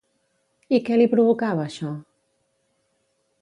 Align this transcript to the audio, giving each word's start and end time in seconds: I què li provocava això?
I 0.77 0.79
què 0.87 0.97
li 0.99 1.07
provocava 1.11 1.67
això? 1.67 1.93